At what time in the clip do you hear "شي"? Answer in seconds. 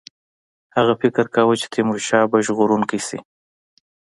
3.07-3.19